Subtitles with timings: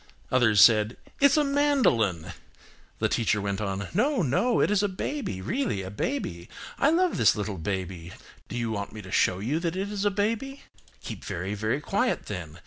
[0.31, 2.33] Others said, "It's a mandolin."
[2.97, 6.49] The teacher went on–"No, no, it is a baby, really a baby.
[6.79, 8.11] I love this little baby.
[8.47, 10.63] Do you want me to show you that it is a baby?
[11.03, 12.57] Keep very, very quiet then.